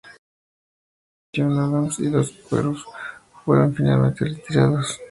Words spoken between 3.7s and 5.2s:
finalmente retirados.